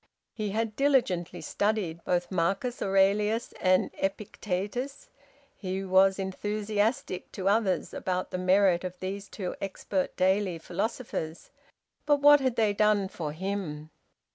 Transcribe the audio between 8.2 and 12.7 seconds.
the merit of these two expert daily philosophers; but what had